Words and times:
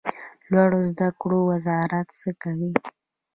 لوړو 0.51 0.79
زده 0.91 1.09
کړو 1.19 1.39
وزارت 1.51 2.07
څه 2.19 2.29
کوي؟ 2.41 2.71